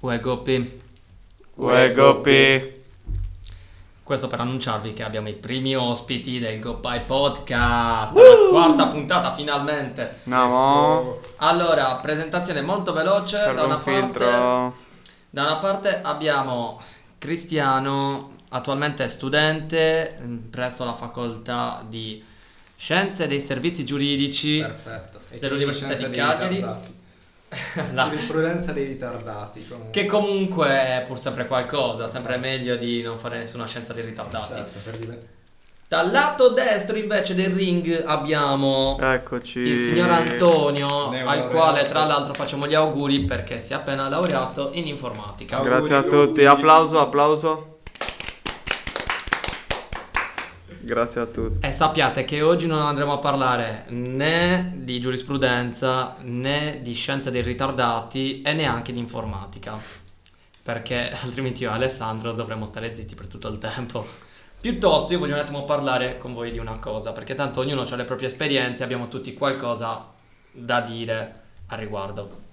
[0.00, 0.80] Uè, Goppi.
[4.02, 10.20] questo per annunciarvi che abbiamo i primi ospiti del Goppai Podcast, la quarta puntata finalmente.
[10.24, 11.20] Andiamo.
[11.36, 14.24] Allora, presentazione molto veloce, da una, un parte,
[15.28, 16.80] da una parte abbiamo
[17.18, 22.24] Cristiano, attualmente studente mm, presso la facoltà di
[22.74, 25.20] Scienze dei Servizi Giuridici Perfetto.
[25.38, 26.98] Dell'Università di Cagliari.
[27.94, 29.66] La- Giurisprudenza dei ritardati.
[29.68, 29.90] comunque.
[29.90, 34.54] che comunque è pur sempre qualcosa, sempre meglio di non fare nessuna scienza dei ritardati.
[34.54, 35.26] Certo, per dire-
[35.88, 39.58] Dal lato destro invece del ring abbiamo Eccoci.
[39.58, 44.70] il signor Antonio, al quale tra l'altro facciamo gli auguri perché si è appena laureato
[44.74, 45.56] in informatica.
[45.56, 46.26] Auguri, Grazie a auguri.
[46.26, 46.44] tutti.
[46.44, 47.69] Applauso, applauso.
[50.82, 51.66] Grazie a tutti.
[51.66, 57.42] E sappiate che oggi non andremo a parlare né di giurisprudenza né di scienze dei
[57.42, 59.78] ritardati e neanche di informatica.
[60.62, 64.06] Perché altrimenti io e Alessandro dovremmo stare zitti per tutto il tempo.
[64.58, 67.96] Piuttosto io voglio un attimo parlare con voi di una cosa, perché tanto ognuno ha
[67.96, 70.06] le proprie esperienze, abbiamo tutti qualcosa
[70.50, 72.48] da dire al riguardo.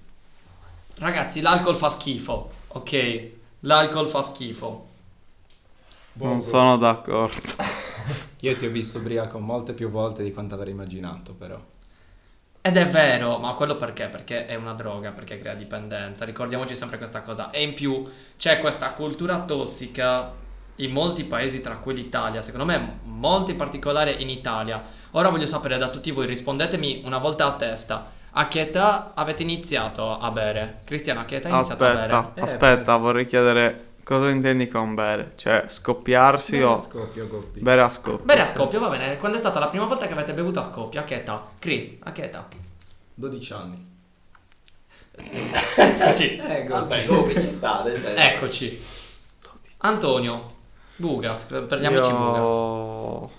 [1.00, 3.30] Ragazzi, l'alcol fa schifo, ok?
[3.62, 4.87] L'alcol fa schifo.
[6.20, 7.56] Non sono d'accordo.
[8.42, 11.64] Io ti ho visto ubriaco molte più volte di quanto avrei immaginato, però.
[12.62, 14.08] Ed è vero, ma quello perché?
[14.10, 16.26] Perché è una droga, perché crea dipendenza.
[16.26, 17.50] Ricordiamoci sempre questa cosa.
[17.50, 18.06] E in più
[18.38, 20.34] c'è questa cultura tossica
[20.76, 22.42] in molti paesi, tra cui l'Italia.
[22.42, 24.84] Secondo me, molto in particolare in Italia.
[25.12, 28.12] Ora voglio sapere da tutti voi, rispondetemi una volta a testa.
[28.32, 30.82] A che età avete iniziato a bere?
[30.84, 32.32] Cristiano, a che età hai iniziato a Aspetta, bere?
[32.36, 32.98] Eh, aspetta, penso.
[32.98, 35.34] vorrei chiedere cosa intendi con bere?
[35.36, 37.60] Cioè, scoppiarsi Bere a o scoppio, Goppi.
[37.60, 38.24] bere a scoppio?
[38.24, 39.18] Bere a scoppio, va bene.
[39.18, 41.02] Quando è stata la prima volta che avete bevuto a scoppio?
[41.02, 41.46] A che età?
[41.60, 42.48] Cri, a che età?
[43.16, 43.96] 12 anni.
[45.18, 46.38] Sì.
[46.38, 46.70] Eh, Goppi.
[46.70, 48.22] Vabbè, comunque ci sta, nel senso.
[48.22, 48.82] Eccoci.
[49.80, 50.46] Antonio,
[50.96, 52.50] Bugas, prendiamoci Bugas.
[52.50, 53.32] Io...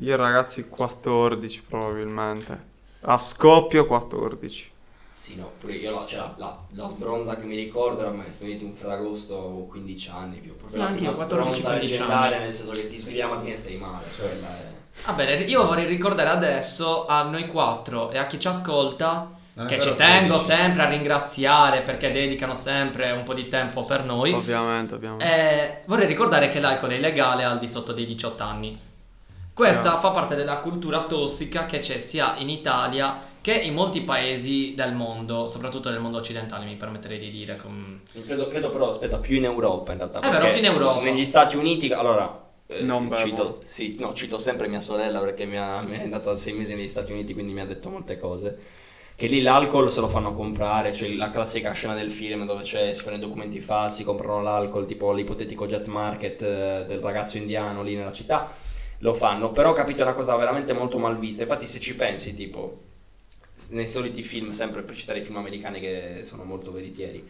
[0.00, 2.66] Io ragazzi 14 probabilmente.
[3.02, 4.72] A scoppio 14.
[5.18, 8.64] Sì, no, pure io la, cioè, la, la, sbronza che mi ricordo era mai finito
[8.64, 10.56] un Ferragosto avevo 15 anni più.
[10.56, 12.44] Proprio Sì, la prima 14, sbronza 15 leggendaria, anni.
[12.44, 14.04] nel senso che ti svegli la mattina e stai male.
[14.16, 14.64] Quella è...
[15.06, 19.32] Va bene, io vorrei ricordare adesso a noi quattro e a chi ci ascolta
[19.66, 20.44] che ci tengo 13.
[20.44, 24.32] sempre a ringraziare perché dedicano sempre un po' di tempo per noi.
[24.32, 25.24] Ovviamente, ovviamente.
[25.24, 28.80] Eh, vorrei ricordare che l'alcol è illegale al di sotto dei 18 anni.
[29.52, 29.98] Questa Ah.
[29.98, 34.92] fa parte della cultura tossica che c'è sia in Italia che in molti paesi del
[34.94, 37.56] mondo, soprattutto nel mondo occidentale, mi permetterei di dire.
[37.56, 40.20] com- Credo, credo però, aspetta, più in Europa in realtà.
[40.20, 41.02] È vero, più in Europa.
[41.02, 42.46] Negli Stati Uniti, allora...
[42.66, 46.34] eh, Non cito, sì, no, cito sempre mia sorella perché mi, ha, mi è andata
[46.34, 48.58] sei mesi negli Stati Uniti, quindi mi ha detto molte cose.
[49.16, 52.92] Che lì l'alcol se lo fanno comprare, cioè la classica scena del film dove c'è,
[52.94, 57.82] si fanno i documenti falsi, comprano l'alcol, tipo l'ipotetico jet market eh, del ragazzo indiano
[57.82, 58.48] lì nella città,
[58.98, 59.50] lo fanno.
[59.50, 61.42] Però ho capito è una cosa veramente molto mal vista.
[61.42, 62.78] Infatti se ci pensi, tipo,
[63.70, 67.26] nei soliti film, sempre per citare i film americani che sono molto veritieri,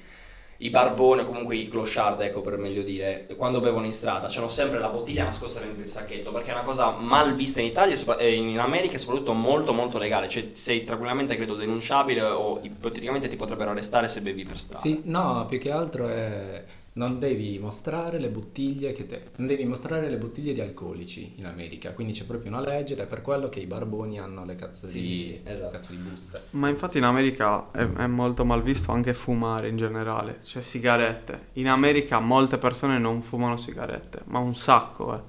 [0.61, 4.49] i barboni o comunque i clochard, ecco per meglio dire, quando bevono in strada, c'hanno
[4.49, 7.97] sempre la bottiglia nascosta dentro il sacchetto, perché è una cosa mal vista in Italia
[8.17, 13.29] e in America e soprattutto molto molto legale, cioè sei tranquillamente credo denunciabile o ipoteticamente
[13.29, 14.83] ti potrebbero arrestare se bevi per strada.
[14.83, 16.65] Sì, no, più che altro è...
[16.99, 19.23] Non devi mostrare le bottiglie che te...
[19.37, 22.99] Non devi mostrare le bottiglie di alcolici in America, quindi c'è proprio una legge ed
[22.99, 25.05] è per quello che i barboni hanno le cazzo Sì, di...
[25.05, 25.71] sì, sì, esatto.
[25.71, 26.43] cazzo di buste.
[26.51, 31.51] Ma infatti in America è, è molto mal visto anche fumare in generale, cioè sigarette.
[31.53, 35.15] In America molte persone non fumano sigarette, ma un sacco.
[35.15, 35.21] Eh.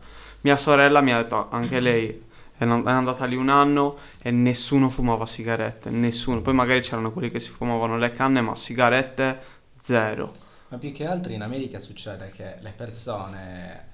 [0.42, 2.24] Mia sorella mi ha detto, anche lei
[2.58, 6.42] è andata lì un anno e nessuno fumava sigarette, nessuno.
[6.42, 9.40] Poi magari c'erano quelli che si fumavano le canne, ma sigarette
[9.80, 10.48] zero.
[10.70, 13.88] Ma più che altro in America succede che le persone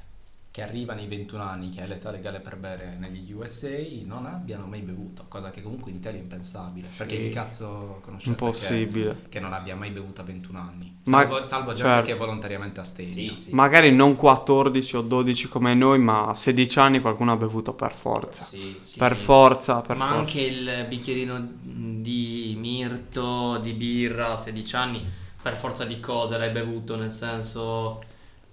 [0.56, 3.75] che arrivano ai 21 anni, che è l'età legale per bere negli USA,
[4.06, 6.88] non abbiano mai bevuto, cosa che comunque in Italia è impensabile.
[6.88, 7.00] Sì.
[7.00, 9.22] Perché chi cazzo conoscete Impossibile.
[9.24, 10.97] Che, che non abbia mai bevuto a 21 anni?
[11.08, 12.08] Ma- Salvo, salvo gente certo.
[12.08, 13.12] che volontariamente astemia.
[13.12, 13.54] Sì, sì.
[13.54, 17.92] Magari non 14 o 12 come noi, ma a 16 anni qualcuno ha bevuto per
[17.92, 18.45] forza.
[18.45, 18.98] Sì, sì.
[18.98, 20.19] Per forza, per Ma forza.
[20.22, 25.06] anche il bicchierino di mirto, di birra a 16 anni,
[25.45, 28.01] per forza di cose l'hai bevuto, nel senso...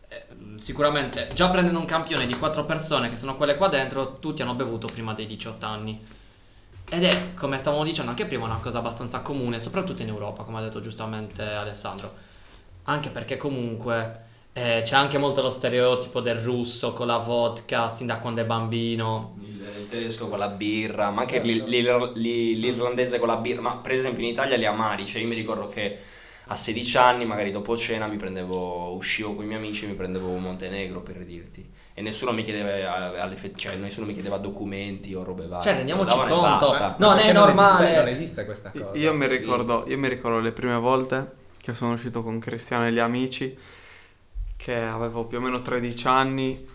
[0.08, 4.42] eh, Sicuramente, già prendendo un campione di 4 persone che sono quelle qua dentro, tutti
[4.42, 5.98] hanno bevuto prima dei 18 anni.
[6.90, 10.58] Ed è, come stavamo dicendo anche prima, una cosa abbastanza comune, soprattutto in Europa, come
[10.58, 12.12] ha detto giustamente Alessandro.
[12.84, 14.20] Anche perché comunque
[14.52, 18.44] eh, c'è anche molto lo stereotipo del russo con la vodka, sin da quando è
[18.44, 19.36] bambino.
[19.40, 23.76] Il, il tedesco con la birra, ma anche l'ir- l'ir- l'irlandese con la birra, ma
[23.78, 25.98] per esempio in Italia li amari, cioè io mi ricordo che
[26.52, 29.94] a 16 anni, magari dopo cena, mi prendevo, uscivo con i miei amici e mi
[29.94, 31.69] prendevo un Montenegro per dirti.
[31.94, 32.70] E nessuno mi chiedeva,
[33.14, 35.64] eh, alle fe- cioè, nessuno mi chiedeva documenti o robe varie.
[35.64, 36.96] Cioè, rendiamoci conto, basta.
[36.99, 37.84] No, non è Perché normale.
[37.84, 38.96] esiste- non esiste questa cosa.
[38.99, 39.37] Io mi, Sì.
[39.37, 43.56] ricordo, io mi ricordo le prime volte che sono uscito con Cristiano e gli amici,
[44.56, 46.66] che avevo più o meno 13 anni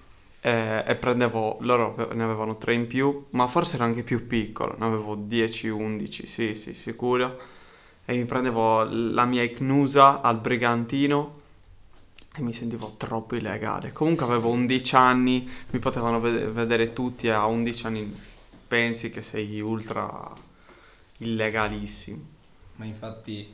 [0.41, 4.75] e, e prendevo, loro ne avevano 3 in più, ma forse ero anche più piccolo,
[4.77, 7.56] ne avevo 10-11, sì, sì, sicuro.
[8.09, 11.42] E mi prendevo la mia Icnusa al Brigantino
[12.33, 13.92] e mi sentivo troppo illegale.
[13.92, 18.18] Comunque avevo 11 anni, mi potevano vede- vedere tutti e a 11 anni
[18.65, 20.31] pensi che sei ultra
[21.18, 22.24] illegalissimo.
[22.75, 23.54] Ma infatti,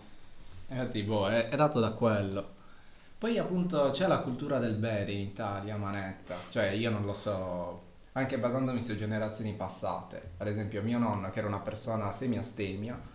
[0.68, 2.48] infatti boh, è, è dato da quello.
[3.18, 6.36] Poi appunto c'è la cultura del bere in Italia, manetta.
[6.52, 10.34] Cioè io non lo so, anche basandomi su generazioni passate.
[10.38, 13.12] Ad esempio mio nonno, che era una persona semi-astemia,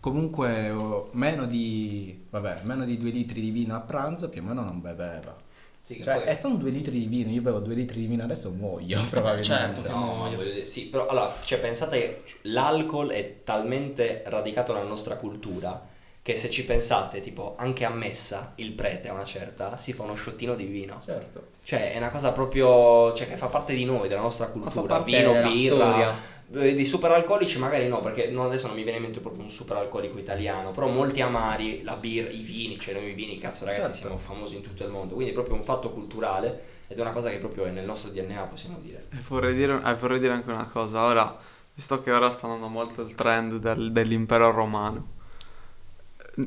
[0.00, 4.44] comunque oh, meno di, vabbè, meno di due litri di vino a pranzo più o
[4.44, 5.36] meno non beveva.
[5.80, 8.22] Sì, Cioè, poi- e sono due litri di vino, io bevo due litri di vino
[8.22, 9.44] adesso muoio probabilmente.
[9.44, 10.36] Certo che No, muoio.
[10.36, 15.86] voglio dire, sì, però allora, cioè, pensate che l'alcol è talmente radicato nella nostra cultura
[16.20, 20.02] che se ci pensate, tipo, anche a messa il prete a una certa si fa
[20.02, 21.00] uno sciottino di vino.
[21.02, 21.46] Certo.
[21.62, 24.82] Cioè, è una cosa proprio, cioè, che fa parte di noi, della nostra Ma fa
[24.82, 24.96] cultura.
[24.96, 26.14] parte Vino, della birra, storia.
[26.54, 29.50] Eh, di superalcolici magari no, perché non- adesso non mi viene in mente proprio un
[29.50, 33.82] superalcolico italiano, però molti amari, la birra, i vini, cioè noi i vini, cazzo ragazzi,
[33.92, 33.98] Certo.
[33.98, 37.10] siamo famosi in tutto il mondo, quindi è proprio un fatto culturale ed è una
[37.10, 39.06] cosa che proprio è nel nostro DNA, possiamo dire.
[39.12, 41.36] E vorrei dire, eh, vorrei dire anche una cosa, ora,
[41.74, 45.16] visto che ora sta andando molto il trend del- dell'impero romano,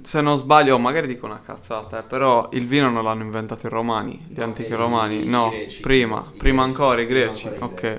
[0.04, 3.70] se non sbaglio, magari dico una cazzata, eh, però il vino non l'hanno inventato i
[3.70, 5.82] romani, gli No, antichi romani, i no, greci.
[5.82, 6.70] prima, I prima greci.
[6.82, 7.98] ancora i Prima greci, ancora i ok, greci.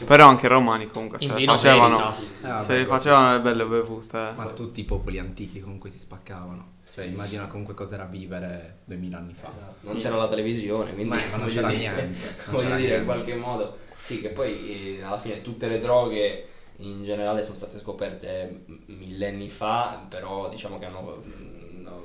[0.00, 2.40] ok, però anche i romani comunque se In le facevano, veritas.
[2.44, 4.16] Ah, se le vabbè, facevano le belle bevute.
[4.16, 4.32] eh.
[4.36, 6.72] Ma tutti i popoli antichi comunque si spaccavano.
[6.94, 9.48] Cioè, immagina comunque cos'era vivere 2000 anni fa.
[9.48, 9.74] Esatto.
[9.86, 12.96] Non c'era la televisione, quindi Ma- ma non c'era dire- niente, non voglio c'era dire,
[12.98, 13.04] in niente.
[13.04, 16.48] qualche modo, sì, che poi eh, alla fine tutte le droghe
[16.78, 21.22] in generale sono state scoperte millenni fa, però diciamo che hanno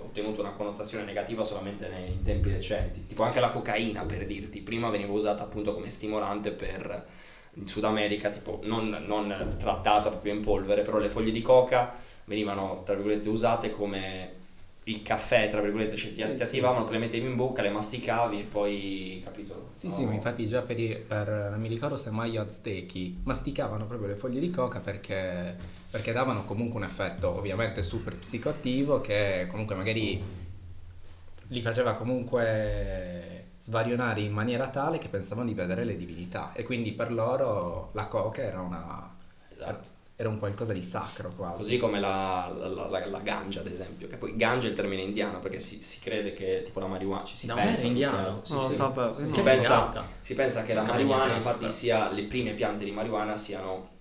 [0.03, 3.05] ottenuto una connotazione negativa solamente nei tempi recenti.
[3.05, 7.05] Tipo anche la cocaina, per dirti, prima veniva usata appunto come stimolante per
[7.53, 11.93] in Sud America, tipo non, non trattata proprio in polvere, però le foglie di coca
[12.25, 14.37] venivano, tra virgolette, usate come
[14.89, 18.39] il caffè, tra virgolette, cioè ti, ti attivavano, te le mettevi in bocca, le masticavi
[18.39, 19.69] e poi, capito?
[19.75, 19.93] Sì, No.
[19.93, 23.85] sì, ma infatti già per, i- per non mi ricordo se mai gli aztechi masticavano
[23.85, 25.55] proprio le foglie di coca perché,
[25.89, 30.21] perché davano comunque un effetto ovviamente super psicoattivo che comunque magari
[31.51, 36.91] li faceva comunque svarionare in maniera tale che pensavano di vedere le divinità e quindi
[36.93, 39.15] per loro la coca era una
[39.51, 39.87] Esatto.
[40.19, 41.57] Era un qualcosa di sacro quasi.
[41.59, 45.01] Così come la, la, la, la- ganja, ad esempio, che poi ganja è il termine
[45.01, 48.41] indiano perché si, si crede che tipo la marijuana ci si Davvero, pensa indiano?
[48.43, 48.75] sì, Non lo sì.
[48.75, 51.69] sapevo, Si, non- pensa, si pensa che la marijuana, infatti, però.
[51.69, 53.91] sia le prime piante di marijuana siano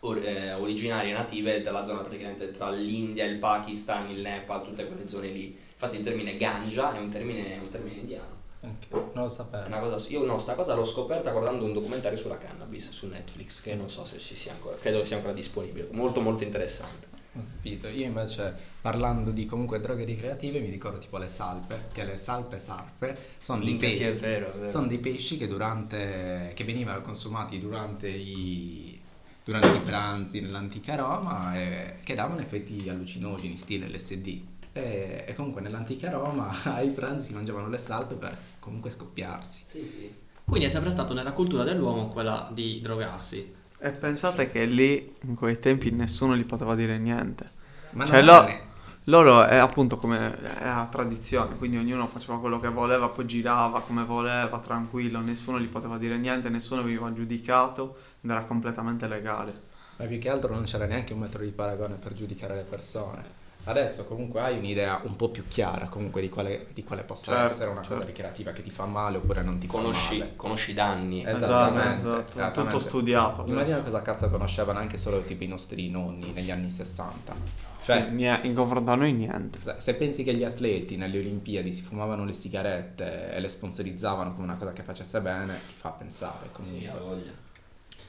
[0.00, 5.08] or- eh, originarie native della zona praticamente tra l'India, il Pakistan, il Nepal, tutte quelle
[5.08, 5.56] zone lì.
[5.72, 8.40] Infatti il termine ganja è un termine, è un termine indiano.
[8.64, 9.66] Ok, non lo sapevo.
[9.66, 13.60] una cosa, io no, sta cosa l'ho scoperta guardando un documentario sulla cannabis su Netflix,
[13.60, 15.88] che non so se ci sia ancora, credo che sia ancora disponibile.
[15.90, 17.08] Molto molto interessante.
[17.34, 17.88] Ho capito.
[17.88, 22.58] Io invece parlando di comunque droghe ricreative mi ricordo tipo le salpe, che le salpe
[22.58, 24.04] sarpe sono dei pesci.
[24.04, 24.70] è vero, è vero.
[24.70, 29.00] Sono dei pesci che durante che venivano consumati durante i
[29.44, 34.40] durante i pranzi nell'antica Roma e che davano effetti allucinogeni stile LSD.
[34.74, 39.64] E, e comunque nell'antica Roma ai pranzi si mangiavano le salpe per comunque scoppiarsi.
[39.66, 40.14] Sì, sì.
[40.44, 43.54] Quindi è sempre stato nella cultura dell'uomo quella di drogarsi.
[43.78, 47.46] E pensate che lì, in quei tempi, nessuno gli poteva dire niente.
[47.90, 48.70] Ma Cioè, non lo-
[49.06, 53.80] Loro è appunto come è la tradizione, quindi ognuno faceva quello che voleva, poi girava
[53.82, 59.70] come voleva, tranquillo, nessuno gli poteva dire niente, nessuno veniva giudicato ed era completamente legale.
[59.96, 63.40] Ma più che altro non c'era neanche un metro di paragone per giudicare le persone.
[63.64, 67.52] Adesso comunque hai un'idea un po' più chiara comunque di quale, di quale possa Certo,
[67.52, 68.06] essere una cosa certo.
[68.06, 70.32] ricreativa che ti fa male oppure non ti fa Conosci, male.
[70.34, 71.24] conosci i danni.
[71.24, 72.80] Esattamente, esatto, tutto esattamente.
[72.80, 73.44] studiato.
[73.46, 73.90] Immagina adesso.
[73.90, 77.34] cosa cazzo conoscevano anche solo tipo i nostri nonni negli anni 60.
[77.78, 79.60] Sì, Cioè, nie- in confronto a noi niente.
[79.78, 84.44] se pensi che gli atleti nelle Olimpiadi si fumavano le sigarette e le sponsorizzavano come
[84.44, 86.80] una cosa che facesse bene, ti fa pensare comunque.
[86.80, 87.30] Sì, ha voglia.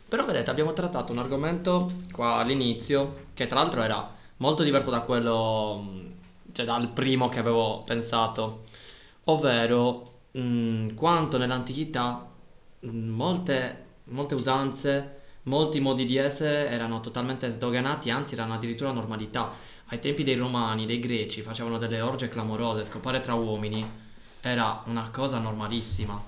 [0.09, 4.99] Però vedete, abbiamo trattato un argomento qua all'inizio che tra l'altro era molto diverso da
[4.99, 5.81] quello,
[6.51, 8.65] cioè dal primo che avevo pensato,
[9.25, 12.29] ovvero mh, quanto nell'antichità
[12.81, 19.51] mh, molte, molte usanze, molti modi di essere erano totalmente sdoganati, anzi erano addirittura normalità.
[19.87, 23.87] ai tempi dei romani, dei greci, facevano delle orge clamorose, scopare tra uomini
[24.41, 26.21] era una cosa normalissima.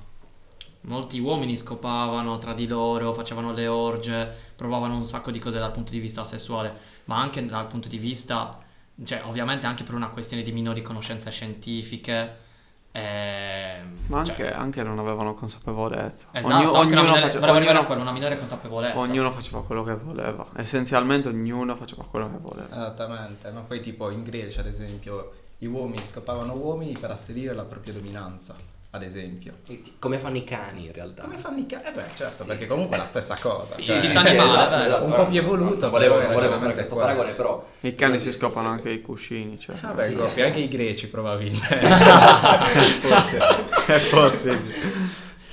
[0.81, 5.72] Molti uomini scopavano tra di loro, facevano le orge, provavano un sacco di cose dal
[5.72, 8.57] punto di vista sessuale, ma anche dal punto di vista,
[9.03, 12.43] cioè ovviamente anche per una questione di minori conoscenze scientifiche.
[12.91, 16.29] ehm, Ma cioè, anche, anche non avevano consapevolezza.
[16.31, 18.97] Esatto, anche una ognuno, minore, face- volevo arrivare a ognuno- quello, una minore consapevolezza.
[19.00, 20.47] ognuno faceva quello che voleva.
[20.55, 22.67] Essenzialmente ognuno faceva quello che voleva.
[22.71, 27.63] Esattamente, ma poi tipo in Grecia ad esempio i uomini scopavano uomini per asserire la
[27.65, 28.55] propria dominanza,
[28.95, 29.53] ad esempio.
[29.67, 31.23] E ti- Come fanno i cani in realtà.
[31.23, 31.85] Come fanno i cani?
[31.87, 32.49] Eh beh certo, Sì.
[32.49, 33.73] perché comunque è la stessa cosa.
[33.75, 35.05] Sì, cioè, sì, nel sì, senso, animale, vero.
[35.05, 35.89] un po' più evoluto.
[35.89, 37.09] Volevo, volevo fare questo quello.
[37.09, 37.65] paragone, però.
[37.81, 38.73] I cani si Sì, scopano sì.
[38.73, 39.59] anche i cuscini.
[39.59, 39.75] Cioè.
[39.81, 40.15] Vabbè, Sì.
[40.15, 41.67] Goppi, anche i greci probabilmente.
[41.79, 43.65] è possibile.
[43.85, 44.73] È possibile.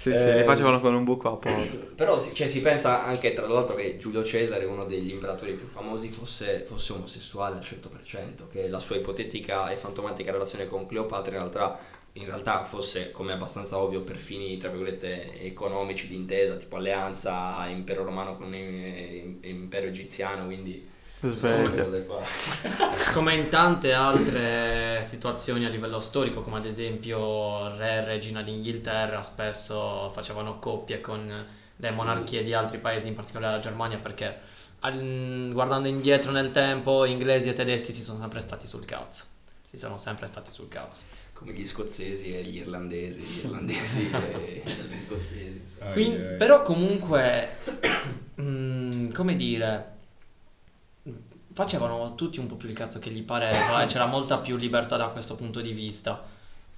[0.02, 1.76] Sì, sì, li Eh, facevano con un buco apposta.
[1.94, 5.68] Però si, cioè, si pensa anche tra l'altro che Giulio Cesare, uno degli imperatori più
[5.68, 11.34] famosi, fosse, fosse omosessuale al 100%, che la sua ipotetica e fantomatica relazione con Cleopatra
[11.34, 11.78] in realtà,
[12.14, 16.76] in realtà fosse, come è abbastanza ovvio, per fini tra virgolette economici di intesa, tipo
[16.76, 20.90] alleanza impero romano con eh, impero egiziano, quindi...
[21.24, 21.86] Sveglia.
[23.14, 29.22] Come in tante altre situazioni a livello storico, come ad esempio re e regina d'Inghilterra
[29.22, 34.36] spesso facevano coppie con le monarchie di altri paesi, in particolare la Germania, perché
[34.80, 39.24] guardando indietro nel tempo, inglesi e tedeschi si sono sempre stati sul cazzo.
[39.68, 41.02] Si sono sempre stati sul cazzo.
[41.32, 45.78] Come gli scozzesi e gli irlandesi, gli irlandesi e gli scozzesi.
[45.92, 47.56] Quin- però comunque,
[48.40, 49.90] mm, come dire,
[51.52, 54.96] facevano tutti un po' più il cazzo che gli pareva e c'era molta più libertà
[54.96, 56.22] da questo punto di vista.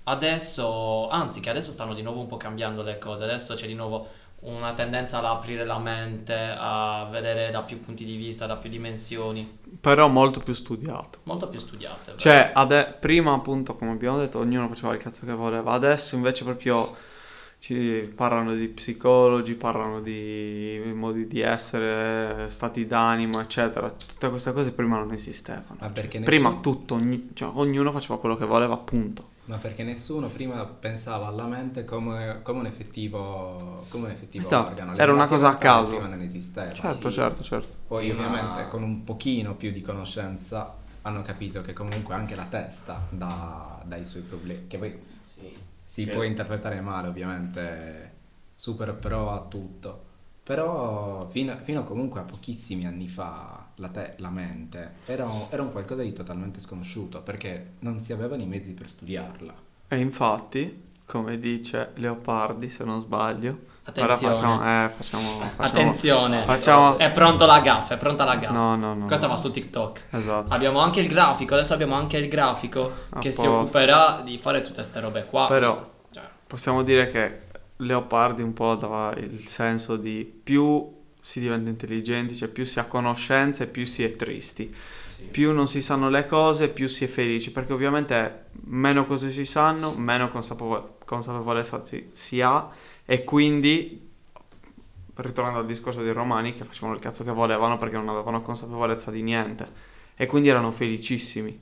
[0.06, 3.74] Adesso, anzi che adesso stanno di nuovo un po' cambiando le cose, adesso c'è di
[3.74, 4.06] nuovo
[4.44, 8.68] una tendenza ad aprire la mente, a vedere da più punti di vista, da più
[8.70, 11.20] dimensioni, Però molto più studiato.
[11.24, 12.02] molto più studiate.
[12.06, 12.18] vero?
[12.18, 15.72] Cioè, ade- prima appunto, come abbiamo detto, ognuno faceva il cazzo che voleva.
[15.72, 16.94] Adesso invece proprio
[17.58, 23.88] ci parlano di psicologi, parlano di modi di essere, stati d'animo, eccetera.
[23.88, 25.90] Tutte queste cose prima non esistevano.
[25.92, 29.32] Perché Prima nessuno- tutto, ogni- cioè, ognuno faceva quello che voleva, appunto.
[29.46, 34.68] Ma perché nessuno prima pensava alla mente come, come un effettivo, come un effettivo Esatto,
[34.70, 34.96] organo.
[34.96, 35.90] era una cosa a caso.
[35.90, 36.72] Prima non esisteva.
[36.72, 37.14] Certo, sì.
[37.16, 37.68] certo, certo.
[37.86, 43.06] Poi ovviamente con un pochino più di conoscenza hanno capito che comunque anche la testa
[43.10, 44.66] dà, dà i suoi problemi.
[44.66, 45.54] Che poi Sì.
[45.84, 48.12] si Che- può interpretare male ovviamente,
[48.54, 50.12] super pro a tutto.
[50.42, 55.62] Però fino, fino comunque a pochissimi anni fa la, te- la mente era, un- era
[55.62, 59.54] un qualcosa di totalmente sconosciuto perché non si avevano i mezzi per studiarla.
[59.88, 64.34] E infatti, come dice Leopardi, se non sbaglio, ora Attenzione.
[64.34, 66.44] facciamo, eh, facciamo, facciamo Attenzione.
[66.44, 68.52] Facciamo, È pronto la gaffa, è pronta la gaffa.
[68.54, 69.06] no, no, no.
[69.06, 69.32] Questa no.
[69.34, 70.06] va su TikTok.
[70.10, 70.52] Esatto.
[70.54, 73.52] Abbiamo anche il grafico, adesso abbiamo anche il grafico che si posto.
[73.78, 75.46] occuperà di fare tutte queste robe qua.
[75.48, 77.40] Però Cioè, possiamo dire che
[77.78, 82.84] Leopardi un po' dava il senso di più si diventa intelligenti, cioè più si ha
[82.84, 84.72] conoscenze, più si è tristi.
[85.06, 85.22] Sì.
[85.22, 89.46] Più non si sanno le cose, più si è felici, perché ovviamente meno cose si
[89.46, 92.70] sanno, meno consapevo- consapevolezza si, si ha
[93.06, 94.06] e quindi,
[95.14, 99.10] ritornando al discorso dei romani, che facevano il cazzo che volevano perché non avevano consapevolezza
[99.10, 99.66] di niente
[100.16, 101.58] e quindi erano felicissimi.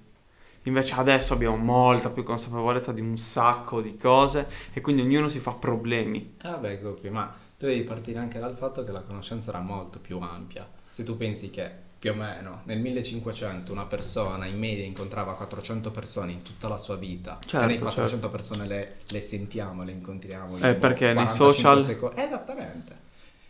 [0.64, 5.38] Invece adesso abbiamo molta più consapevolezza di un sacco di cose e quindi ognuno si
[5.38, 6.34] fa problemi.
[6.42, 10.00] Eh vabbè, Goppi, ma tu devi partire anche dal fatto che la conoscenza era molto
[10.00, 10.68] più ampia.
[10.90, 15.92] Se tu pensi che più o meno nel 1500 una persona in media incontrava 400
[15.92, 19.92] persone in tutta la sua vita, Certo, e noi 400 persone le, le sentiamo, le
[19.92, 20.56] incontriamo.
[20.56, 22.96] in Eh, perché nei 45 social- seco- Esattamente.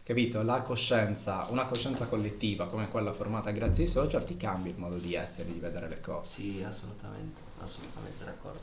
[0.03, 0.43] Capito?
[0.43, 4.97] La coscienza, una coscienza collettiva come quella formata grazie ai social ti cambia il modo
[4.97, 6.35] di essere, di vedere le cose.
[6.43, 8.61] Sì, assolutamente, assolutamente d'accordo.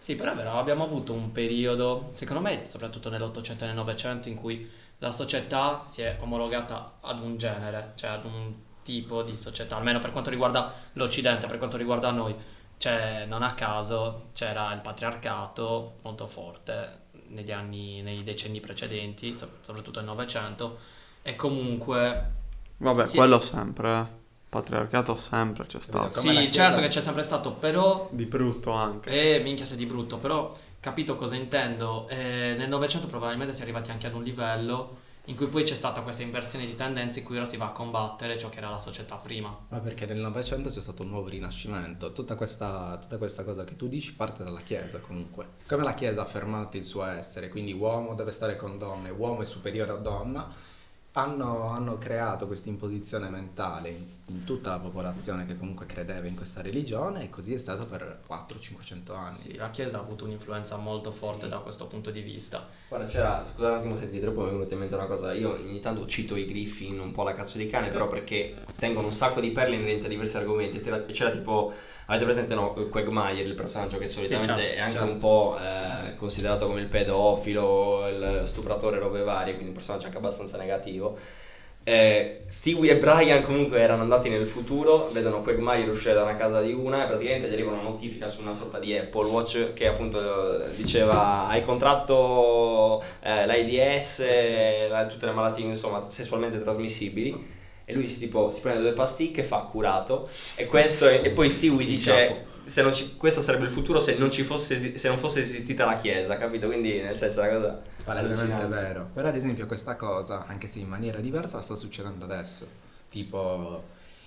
[0.00, 4.30] Sì, però è vero, abbiamo avuto un periodo, secondo me, soprattutto nell'Ottocento e nel Novecento,
[4.30, 4.66] in cui
[4.98, 9.98] la società si è omologata ad un genere, cioè ad un tipo di società, almeno
[9.98, 12.34] per quanto riguarda l'Occidente, per quanto riguarda noi.
[12.78, 19.58] Cioè, non a caso c'era il patriarcato molto forte negli anni, nei decenni precedenti, so-
[19.60, 20.78] soprattutto nel Novecento,
[21.22, 22.30] e comunque
[22.78, 24.19] Vabbè, quello sempre, eh.
[24.50, 26.20] Patriarcato sempre c'è stato.
[26.20, 29.36] Come Sì, certo che c'è sempre stato, però Di brutto anche.
[29.36, 32.08] Eh, minchia se di brutto, però capito cosa intendo.
[32.08, 35.76] Eh, nel Novecento probabilmente si è arrivati anche ad un livello in cui poi c'è
[35.76, 38.68] stata questa inversione di tendenze in cui ora si va a combattere ciò che era
[38.70, 39.56] la società prima.
[39.68, 42.12] Ma perché nel Novecento c'è stato un nuovo rinascimento.
[42.12, 45.46] Tutta questa, tutta questa cosa che tu dici parte dalla Chiesa comunque.
[45.68, 49.42] Come la Chiesa ha affermato il suo essere, quindi uomo deve stare con donne, uomo
[49.42, 50.52] è superiore a donna,
[51.12, 56.36] hanno, hanno creato questa imposizione mentale in, in tutta la popolazione che comunque credeva in
[56.36, 59.34] questa religione e così è stato per 400-500 anni.
[59.34, 61.48] Sì, la Chiesa ha avuto un'influenza molto forte Sì.
[61.48, 62.64] da questo punto di vista.
[62.88, 65.32] Guarda, c'era, scusate un attimo se ti troppo mi è venuta in mente una cosa,
[65.32, 69.06] io ogni tanto cito i Griffin un po' la cazzo di cane, però perché tengono
[69.08, 71.72] un sacco di perle inerenti a diversi argomenti, c'era- tipo,
[72.06, 75.12] avete presente no, Quagmire, il personaggio che solitamente certo, è anche certo.
[75.12, 80.18] un po' eh, considerato come il pedofilo, il stupratore, robe varie, quindi un personaggio anche
[80.18, 80.98] abbastanza negativo.
[81.82, 86.60] Eh, Stewie e Brian comunque erano andati nel futuro, vedono Quagmire uscire da una casa
[86.60, 89.86] di una e praticamente gli arriva una notifica su una sorta di Apple Watch che
[89.86, 94.22] appunto eh, diceva hai contratto eh, l'AIDS,
[94.90, 99.42] la- tutte le malattie insomma sessualmente trasmissibili e lui si, tipo, si prende due pasticche,
[99.42, 102.40] fa curato e, questo è- e poi Stewie dice capo.
[102.66, 105.86] se non ci- questo sarebbe il futuro se non, ci fosse, se non fosse esistita
[105.86, 106.66] la Chiesa, capito?
[106.66, 107.82] Quindi nel senso una cosa
[108.14, 109.08] Palesemente vero.
[109.12, 112.66] Però ad esempio questa cosa, anche se in maniera diversa, sta succedendo adesso.
[113.08, 113.84] Tipo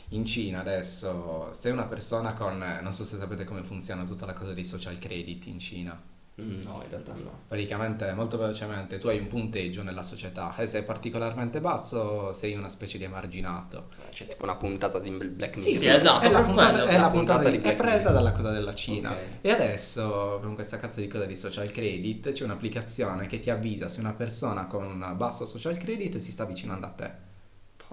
[0.09, 2.57] in Cina adesso, se una persona con...
[2.57, 6.01] Non so se sapete come funziona tutta la cosa dei social credit in Cina.
[6.41, 7.41] Mm, No, in realtà no.
[7.47, 12.55] Praticamente, molto velocemente, tu hai un punteggio nella società e se è particolarmente basso sei
[12.55, 13.89] una specie di emarginato.
[14.09, 15.75] C'è tipo una puntata di Black Mirror.
[15.77, 16.85] sì, esatto, È la puntata, quello.
[16.85, 19.11] è la puntata puntata di, di è presa dalla cosa della Cina.
[19.11, 19.17] Ok.
[19.41, 23.87] E adesso, con questa cazzo di cosa di social credit, c'è un'applicazione che ti avvisa
[23.87, 27.11] se una persona con un basso social credit si sta avvicinando a te.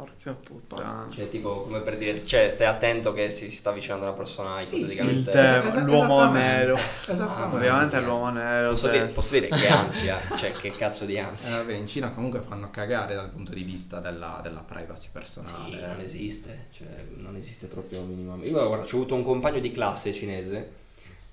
[0.00, 1.07] Porca puttana.
[1.12, 4.76] Cioè, tipo, come per dire, cioè, stai attento che si sta avvicinando una persona Sì,
[4.76, 5.19] ipoteticamente.
[5.30, 6.49] Il tema, Esatto, l'uomo esattamente.
[6.49, 6.78] nero.
[7.07, 7.57] Esattamente.
[7.57, 8.71] Ovviamente è l'uomo nero.
[8.71, 11.57] Posso se- dire, posso dire che ansia, cioè, che cazzo di Eh, ansia.
[11.57, 15.71] vabbè, in Cina comunque fanno cagare dal punto di vista della, della privacy personale.
[15.73, 18.49] Sì, non esiste, cioè, non esiste proprio minimamente.
[18.50, 20.73] Io guarda, ho avuto un compagno di classe cinese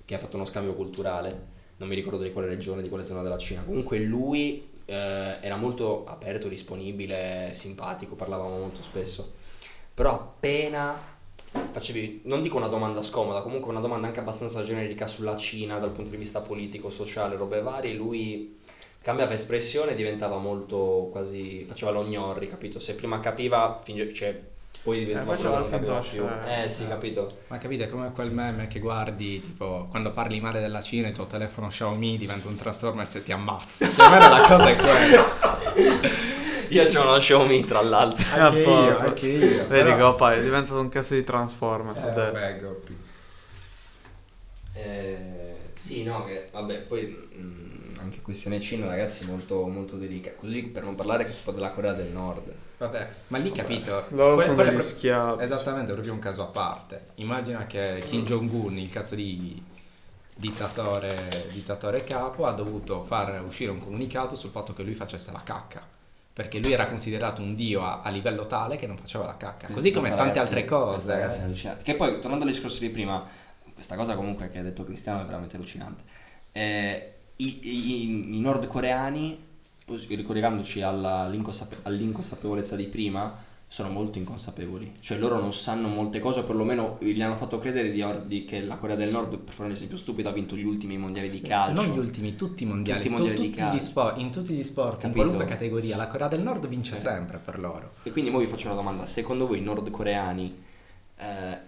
[0.04, 3.22] che ha fatto uno scambio culturale, non mi ricordo di quale regione, di quale zona
[3.22, 3.62] della Cina.
[3.62, 9.34] Comunque lui eh, era molto aperto, disponibile, simpatico, parlavamo molto spesso.
[9.92, 11.16] Però appena
[11.70, 15.90] facevi, non dico una domanda scomoda, comunque una domanda anche abbastanza generica sulla Cina dal
[15.90, 18.58] punto di vista politico, sociale, robe varie, lui
[19.02, 22.80] cambiava espressione e diventava molto quasi faceva lo gnorri, capito?
[22.80, 24.40] Se prima capiva, finge, cioè
[24.82, 26.08] poi diventava Eh, capiva più.
[26.08, 26.30] scemo.
[26.46, 27.38] Eh sì, capito?
[27.48, 31.14] Ma capite è come quel meme che guardi, tipo, quando parli male della Cina il
[31.14, 33.86] tuo telefono Xiaomi diventa un Transformers e ti ammazza.
[33.90, 36.16] Cioè, me la cosa è quella.
[36.70, 38.24] Io c'ho uno Xiaomi tra l'altro.
[38.38, 39.66] Anche Ah, io, anche io.
[39.68, 41.96] Vedi però- Coppa, è diventato un caso di Transformer.
[41.96, 42.96] Eh, vabbè, Goppi.
[44.74, 50.36] Eh, sì, no, che vabbè, poi mh, anche questione Cina, ragazzi, molto, molto delicata.
[50.36, 52.52] Così per non parlare che tipo della Corea del Nord.
[52.78, 54.04] Vabbè, ma lì capito.
[54.10, 55.42] Loro que- sono degli pro- schiavi.
[55.42, 57.06] Esattamente, è proprio un caso a parte.
[57.16, 59.60] Immagina che Kim Jong-un, il cazzo di
[60.34, 65.40] dittatore, dittatore capo, ha dovuto far uscire un comunicato sul fatto che lui facesse la
[65.44, 65.82] cacca.
[66.32, 69.66] Perché lui era considerato un dio a, a livello tale che non faceva la cacca.
[69.66, 71.12] Così come Questa tante ragazzi- altre cose.
[71.12, 71.44] ragazzi è eh.
[71.46, 71.82] allucinante.
[71.82, 73.24] Che poi, tornando al discorso di prima,
[73.74, 76.04] questa cosa comunque che ha detto Cristiano è veramente allucinante.
[76.52, 79.46] Eh, i, i- i nordcoreani,
[79.96, 84.94] ricollegandoci alla- all'inconsape- all'inconsapevolezza di prima, sono molto inconsapevoli.
[85.00, 88.64] Cioè loro non sanno molte cose, o perlomeno gli hanno fatto credere di di- che
[88.64, 91.42] la Corea del Nord, per fare un esempio stupido, ha vinto gli ultimi mondiali di
[91.42, 91.82] calcio.
[91.82, 93.00] Non gli ultimi, tutti i mondiali.
[93.02, 93.78] Tutti i mondiali tu- di calcio.
[93.84, 95.20] sport, in tutti gli sport, in Capito?
[95.20, 96.98] qualunque categoria, la Corea del Nord vince Eh.
[96.98, 97.92] sempre per loro.
[98.04, 100.62] E quindi mo vi faccio una domanda, secondo voi i nordcoreani,
[101.18, 101.58] eh,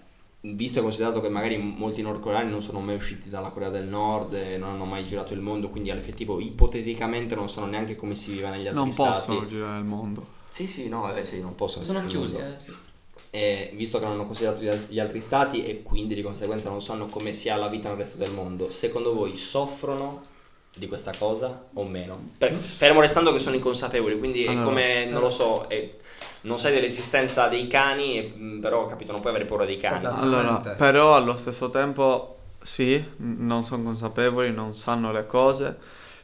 [0.43, 4.33] visto e considerato che magari molti nordcoreani non sono mai usciti dalla Corea del Nord
[4.33, 8.33] e non hanno mai girato il mondo, quindi all'effettivo ipoteticamente non sanno neanche come si
[8.33, 9.11] vive negli altri Non stati.
[9.19, 10.27] possono girare il mondo.
[10.49, 11.85] Sì, sì, no, eh, sì, non possono.
[11.85, 12.37] Sono chiuso.
[12.39, 12.73] chiusi, eh, sì.
[13.33, 17.07] E visto che non hanno considerato gli altri stati e quindi di conseguenza non sanno
[17.07, 20.23] come sia la vita nel resto del mondo, secondo voi soffrono
[20.75, 22.31] di questa cosa o meno?
[22.39, 25.91] Per- fermo restando che sono inconsapevoli, quindi è Allora, come, non lo so, è-
[26.43, 29.97] non sai dell'esistenza dei cani, e- mh, però capito, non puoi avere paura dei cani.
[29.99, 30.21] Esatto.
[30.23, 35.79] Allora, però allo stesso tempo sì, non sono consapevoli, non sanno le cose,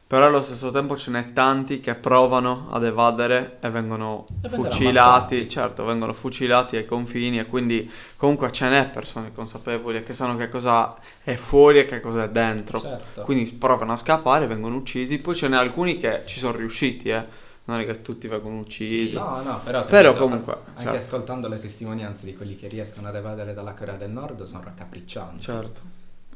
[0.08, 5.48] però allo stesso tempo ce n'è tanti che provano ad evadere e vengono E fucilati,
[5.48, 10.48] certo, vengono fucilati ai confini e quindi comunque ce n'è persone consapevoli che sanno che
[10.48, 12.80] cosa è fuori e che cosa è dentro.
[12.80, 13.22] Certo.
[13.22, 17.44] Quindi provano a scappare, vengono uccisi, poi ce n'è alcuni che ci sono riusciti, eh.
[17.64, 19.12] Non è che tutti vengono uccisi.
[19.12, 20.96] No, no, però, Però capito, comunque, anche certo.
[20.98, 25.40] ascoltando le testimonianze di quelli che riescono ad evadere dalla Corea del Nord sono raccapriccianti.
[25.40, 25.80] Certo.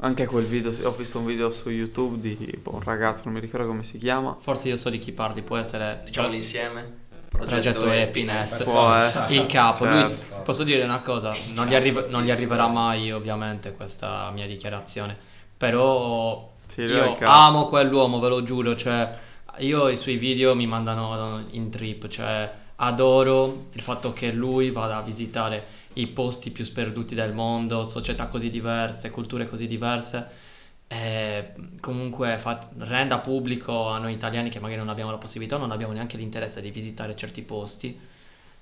[0.03, 3.41] Anche quel video, ho visto un video su YouTube di boh, un ragazzo, non mi
[3.41, 4.35] ricordo come si chiama.
[4.41, 6.99] Forse io so di chi parli, può essere Diciamolo insieme.
[7.29, 8.65] Progetto Happiness.
[8.65, 9.35] Può, eh.
[9.35, 9.85] il capo.
[9.85, 10.43] Lui, Certo.
[10.43, 15.17] posso dire una cosa, non gli, arriva- non gli arriverà mai ovviamente questa mia dichiarazione,
[15.57, 17.31] però Sì, lui è il io capo.
[17.31, 19.15] amo quell'uomo, ve lo giuro, cioè
[19.59, 24.97] io i suoi video mi mandano in trip, cioè adoro il fatto che lui vada
[24.97, 30.49] a visitare i posti più sperduti del mondo, società così diverse, culture così diverse
[30.87, 35.71] e comunque fa- renda pubblico a noi italiani che magari non abbiamo la possibilità, non
[35.71, 37.99] abbiamo neanche l'interesse di visitare certi posti.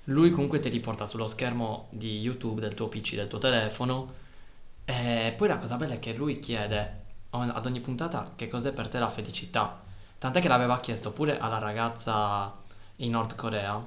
[0.05, 4.13] Lui comunque te li porta sullo schermo di YouTube del tuo PC, del tuo telefono
[4.85, 6.97] e poi la cosa bella è che lui chiede
[7.31, 9.81] ad ogni puntata che cos'è per te la felicità.
[10.17, 12.55] Tant'è che l'aveva chiesto pure alla ragazza
[12.97, 13.83] in Nord Corea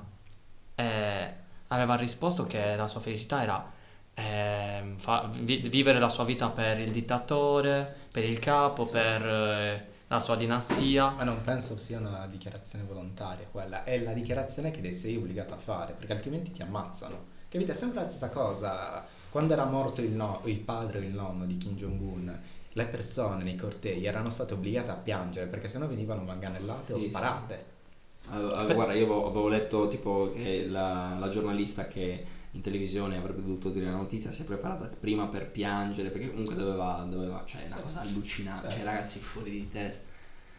[1.73, 3.71] aveva risposto che la sua felicità era
[4.15, 9.87] ehm, fa- vi- vivere la sua vita per il dittatore, per il capo, per eh,
[10.09, 11.11] la sua dinastia.
[11.11, 15.59] Ma non penso sia una dichiarazione volontaria quella, è la dichiarazione che sei obbligato a
[15.59, 17.31] fare, perché altrimenti ti ammazzano.
[17.49, 17.73] Capite?
[17.73, 19.05] È sempre la stessa cosa.
[19.31, 22.39] Quando era morto il, no- il padre o il nonno di Kim Jong-un,
[22.75, 27.09] le persone nei cortei erano state obbligate a piangere perché sennò venivano manganellate o Sì,
[27.09, 27.11] sì.
[28.31, 33.43] Allora, guarda, io avevo, avevo letto tipo che la, la giornalista che in televisione avrebbe
[33.43, 37.65] dovuto dire la notizia si è preparata prima per piangere perché comunque doveva, doveva cioè
[37.65, 40.05] è una cosa allucinante, cioè ragazzi fuori di testa,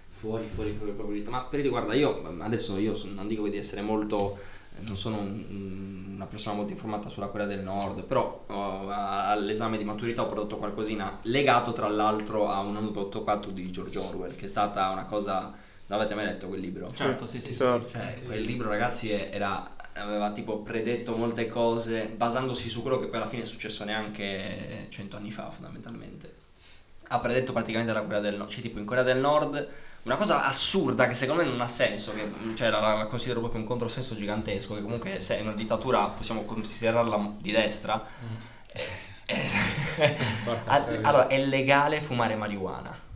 [0.09, 1.35] fuori, fuori, fuori proprio di testa.
[1.37, 4.37] Ma per dire, guarda, io adesso io non dico di essere molto,
[4.85, 9.77] non sono un- un- una persona molto informata sulla Corea del Nord, però oh, all'esame
[9.77, 14.45] di maturità ho prodotto qualcosina legato tra l'altro a un 1984 di George Orwell, che
[14.45, 15.71] è stata una cosa...
[15.95, 16.91] L'avete mai letto quel libro?
[16.91, 17.49] Certo, sì, sì.
[17.49, 17.55] sì.
[17.55, 17.89] Certo.
[17.89, 23.17] Cioè, quel libro, ragazzi, era, aveva tipo predetto molte cose basandosi su quello che poi
[23.17, 26.35] alla fine è successo neanche cento anni fa, fondamentalmente.
[27.09, 28.49] Ha predetto praticamente la Corea del Nord.
[28.49, 29.69] Cioè, tipo in Corea del Nord,
[30.03, 33.61] una cosa assurda che secondo me non ha senso, che cioè, la, la considero proprio
[33.61, 38.03] un controsenso gigantesco, che comunque se è una dittatura possiamo considerarla di destra.
[38.67, 39.11] eh,
[40.65, 43.11] Al- allora, è legale fumare marijuana.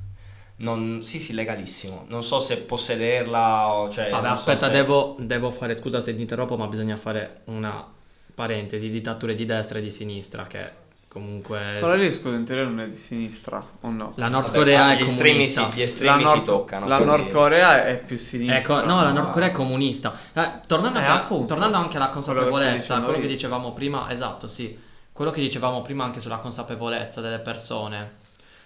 [0.59, 2.05] Non- sì, sì, legalissimo.
[2.07, 4.09] Non so se possederla o cioè.
[4.09, 7.41] Vabbè, non so aspetta, se- devo, devo fare, scusa se ti interrompo, ma bisogna fare
[7.45, 7.85] una
[8.33, 11.77] parentesi, dittature di destra e di sinistra, che comunque...
[11.79, 14.13] Quello lì, scusa, in teoria non è di sinistra, o no?
[14.17, 15.69] La Nord Vabbè, Corea ah, è gli estremi comunista.
[15.73, 16.87] gli estremi la si Nord, toccano.
[16.87, 18.57] La quindi- Nord Corea è più sinistra.
[18.57, 20.13] Ecco, no, la Nord ma- Corea è comunista.
[20.33, 21.45] Eh, tornando, Eh, anche, appunto.
[21.47, 24.77] tornando anche alla Quello che consapevolezza, dicendo quello che dicevamo prima, esatto, sì,
[25.11, 28.11] quello che dicevamo prima anche sulla consapevolezza delle persone,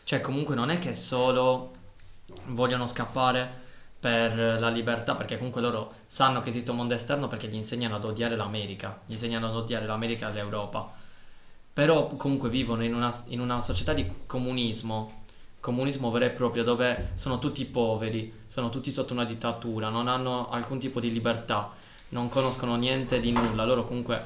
[0.03, 1.71] cioè comunque non è che solo
[2.47, 3.59] vogliono scappare
[3.99, 7.97] per la libertà, perché comunque loro sanno che esiste un mondo esterno perché gli insegnano
[7.97, 10.91] ad odiare l'America, gli insegnano ad odiare l'America e l'Europa,
[11.71, 15.21] però comunque vivono in una, in una società di comunismo,
[15.59, 20.49] comunismo vero e proprio, dove sono tutti poveri, sono tutti sotto una dittatura, non hanno
[20.49, 21.71] alcun tipo di libertà,
[22.09, 24.21] non conoscono niente di nulla, loro comunque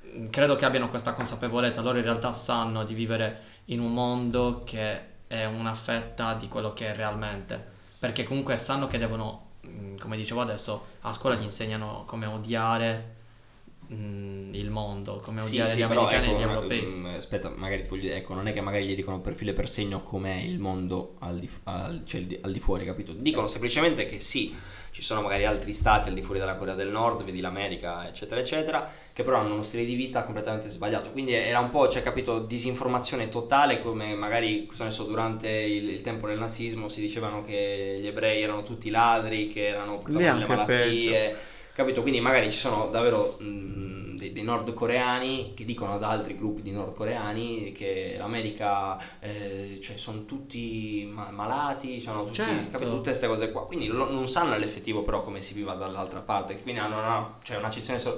[0.00, 4.62] mh, credo che abbiano questa consapevolezza, loro in realtà sanno di vivere in un mondo
[4.64, 7.62] che è una fetta di quello che è realmente,
[7.98, 13.14] perché comunque sanno che devono, mh, come dicevo adesso, a scuola gli insegnano come odiare
[13.88, 16.82] mh, il mondo, come Sì, odiare sì, gli americani ecco, e gli ma- europei.
[16.86, 20.00] mm, aspetta, magari ecco, non è che magari gli dicono per filo e per segno
[20.02, 23.12] com'è il mondo al di, al- cioè al di fuori, capito?
[23.12, 24.54] Dicono semplicemente che sì,
[24.94, 28.40] ci sono magari altri stati al di fuori della Corea del Nord, vedi l'America, eccetera,
[28.40, 31.10] eccetera, che però hanno uno stile di vita completamente sbagliato.
[31.10, 35.88] Quindi era un po', cioè, capito, disinformazione totale, come magari, cosa ne so, durante il,
[35.88, 40.38] il tempo del nazismo si dicevano che gli ebrei erano tutti ladri, che erano portavano
[40.38, 41.36] le malattie.
[41.74, 42.02] Capito?
[42.02, 46.70] Quindi magari ci sono davvero mh, dei, dei nordcoreani che dicono ad altri gruppi di
[46.70, 52.70] nordcoreani che l'America eh, cioè sono tutti ma- malati, sono tutti, Certo.
[52.70, 52.90] capito?
[52.90, 53.66] Tutte queste cose qua.
[53.66, 57.56] Quindi lo- non sanno all'effettivo però come si viva dall'altra parte, quindi hanno una, cioè
[57.56, 57.72] una,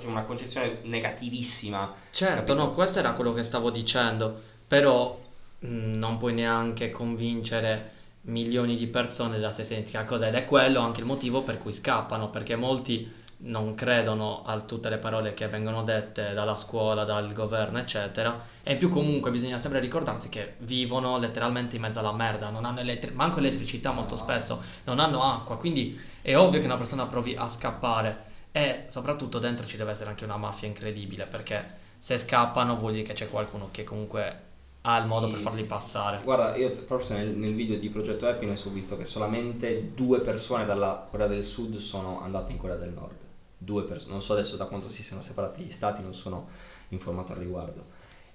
[0.05, 1.95] una concezione negativissima.
[2.11, 2.55] Certo, capito?
[2.55, 4.39] no, questo era quello che stavo dicendo,
[4.69, 5.19] però
[5.61, 5.67] mh,
[5.97, 7.93] non puoi neanche convincere
[8.23, 11.73] milioni di persone della stessa identica cosa ed è quello anche il motivo per cui
[11.73, 17.33] scappano, perché molti non credono a tutte le parole che vengono dette dalla scuola, dal
[17.33, 22.13] governo, eccetera, e in più comunque bisogna sempre ricordarsi che vivono letteralmente in mezzo alla
[22.13, 26.67] merda, non hanno elettri- manco elettricità molto spesso, non hanno acqua, quindi è ovvio che
[26.67, 31.27] una persona provi a scappare e soprattutto dentro ci deve essere anche una mafia incredibile,
[31.27, 34.41] perché se scappano vuol dire che c'è qualcuno che comunque
[34.83, 36.19] ha il Sì, modo per farli sì, passare.
[36.19, 36.25] sì.
[36.25, 40.65] Guarda, io forse nel, nel video di Progetto Happiness ho visto che solamente due persone
[40.65, 43.25] dalla Corea del Sud sono andate in Corea del Nord.
[43.67, 46.47] Due persone, non so adesso da quanto si siano separati gli stati, non sono
[46.91, 47.85] informato al riguardo.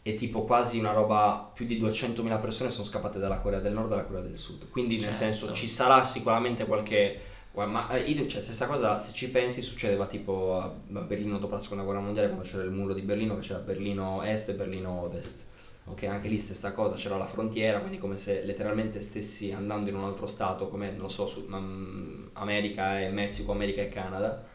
[0.04, 3.94] E tipo quasi una roba, più di 200.000 persone sono scappate dalla Corea del Nord
[3.94, 4.70] alla Corea del Sud.
[4.70, 5.18] Quindi nel Certo.
[5.18, 7.20] senso ci sarà sicuramente qualche...
[7.54, 11.84] Ma eh, cioè, stessa cosa, se ci pensi, succedeva tipo a Berlino dopo la seconda
[11.84, 15.44] guerra mondiale, quando c'era il muro di Berlino, che c'era Berlino Est e Berlino Ovest.
[15.86, 19.96] Ok, anche lì stessa cosa, c'era la frontiera, quindi come se letteralmente stessi andando in
[19.96, 24.46] un altro stato, come non lo so, su, mm, America e Messico, America e Canada.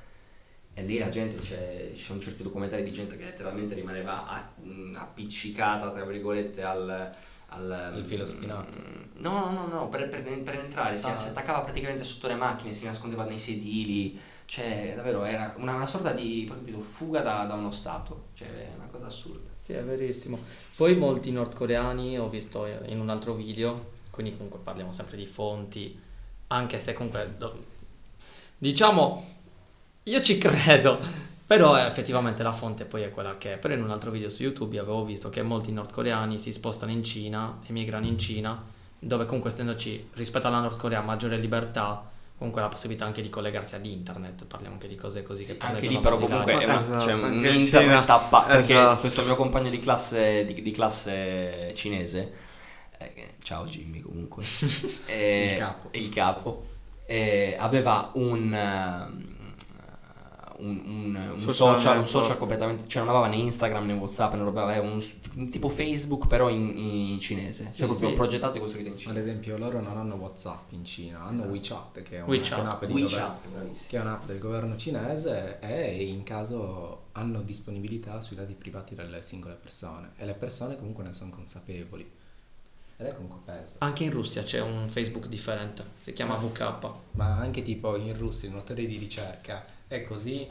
[0.79, 4.53] E lì la gente, cioè, ci sono certi documentari di gente che letteralmente rimaneva a-
[4.95, 7.11] appiccicata, tra virgolette, al...
[7.49, 8.73] al Il filo spinato.
[9.15, 11.15] No, no, no, no, per, per- per entrare, si, Ah.
[11.15, 15.87] si attaccava praticamente sotto le macchine, si nascondeva nei sedili, cioè davvero era una, una
[15.87, 19.49] sorta di proprio fuga da, da uno Stato, cioè una cosa assurda.
[19.55, 20.39] Sì, è verissimo.
[20.77, 25.99] Poi molti nordcoreani, ho visto in un altro video, quindi comunque parliamo sempre di fonti,
[26.49, 27.65] anche se comunque, do-
[28.59, 29.35] diciamo,
[30.09, 30.99] io ci credo,
[31.47, 33.57] però eh, effettivamente la fonte poi è quella che è.
[33.59, 37.03] Però in un altro video su YouTube avevo visto che molti nordcoreani si spostano in
[37.03, 38.63] Cina, emigrano in Cina,
[38.99, 43.75] dove comunque essendoci rispetto alla Nord Corea maggiore libertà, comunque la possibilità anche di collegarsi
[43.75, 46.65] ad internet, parliamo anche di cose così che per noi Anche lì però comunque è
[46.65, 49.01] una, Esatto, cioè, un internet a pa- perché Esatto.
[49.01, 52.33] questo mio compagno di classe, di, di classe cinese,
[52.99, 54.45] eh, ciao Jimmy comunque,
[55.07, 55.89] eh, Il capo.
[55.93, 56.67] il capo,
[57.07, 59.36] eh, aveva un, ehm,
[60.59, 64.35] un, un- un Social social, un social completamente, cioè non aveva né Instagram né Whatsapp,
[64.35, 65.03] né roba, aveva un,
[65.35, 68.15] un tipo Facebook però in, in cinese, cioè Sì, proprio sì.
[68.15, 69.19] progettato e costruito in Ad Cina.
[69.21, 71.51] esempio loro non hanno Whatsapp in Cina, hanno Esatto.
[71.51, 72.61] WeChat che è una- WeChat.
[72.61, 78.21] un'app di WeChat, governo- che è un'app del governo cinese e in caso hanno disponibilità
[78.21, 82.11] sui dati privati delle singole persone e le persone comunque ne sono consapevoli.
[82.99, 83.77] Ed è comunque pesa.
[83.81, 86.91] Anche in Russia c'è un Facebook differente, si chiama VK.
[87.11, 90.49] Ma anche tipo in Russia il motore di ricerca è così,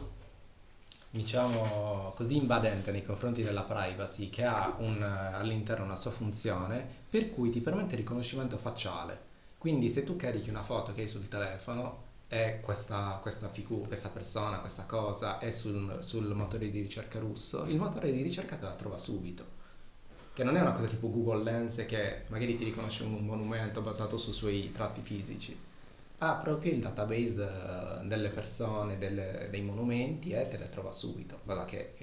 [1.09, 7.31] diciamo, così invadente nei confronti della privacy che ha un, all'interno una sua funzione per
[7.31, 9.33] cui ti permette il riconoscimento facciale.
[9.57, 14.09] Quindi se tu carichi una foto che hai sul telefono e questa, questa figura, questa
[14.09, 18.65] persona, questa cosa è sul, sul motore di ricerca russo, il motore di ricerca te
[18.65, 19.53] la trova subito.
[20.33, 24.17] Che non è una cosa tipo Google Lens che magari ti riconosce un monumento basato
[24.17, 25.57] sui suoi tratti fisici.
[26.17, 27.43] Ha proprio il database
[28.01, 31.39] eh, delle persone, delle- dei monumenti e te le trova subito.
[31.43, 31.93] Guarda che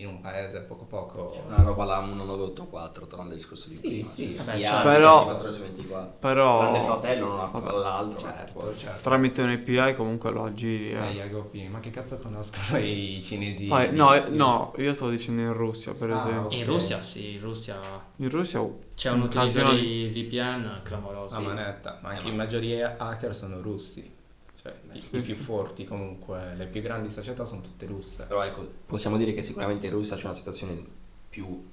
[0.00, 1.42] in un paese poco poco...
[1.48, 4.06] Una roba la 1984, tornando al discorso di Sì, prima.
[4.08, 4.34] sì.
[4.34, 6.12] cioè, Vabbè, spiati, Però- 24 ore su 24.
[6.20, 7.72] Però Grande fratello, non ha Vabbè.
[7.78, 8.20] l'altro.
[8.20, 9.00] Certo, certo.
[9.02, 10.92] tramite un API comunque lo aggiri.
[10.92, 11.68] Eh, Eh.
[11.68, 13.66] Ma che cazzo conoscono i cinesi?
[13.66, 16.56] Poi- no, eh, di- no, io stavo dicendo in Russia, per Ah, esempio.
[16.56, 16.68] In Ok.
[16.68, 17.76] Russia sì, in Russia
[18.16, 21.34] In Russia c'è un un utilizzo di VPN clamoroso.
[21.40, 24.14] La manetta, ma Eh, anche ma- i maggiori hacker sono russi.
[24.60, 28.24] Cioè, i, i più forti comunque, le più grandi società sono tutte russe.
[28.24, 30.84] Però ecco, possiamo dire che sicuramente in Russia c'è una situazione
[31.28, 31.64] più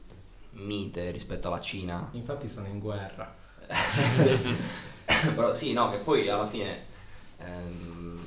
[0.51, 2.09] mite rispetto alla Cina.
[2.11, 3.35] Infatti sono in guerra.
[5.35, 6.85] Però sì, no, che poi alla fine
[7.39, 8.19] ehm,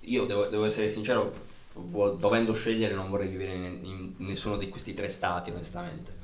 [0.00, 1.32] io devo, devo essere sincero,
[1.74, 6.17] dovendo scegliere non vorrei vivere in, in nessuno di questi tre stati, onestamente.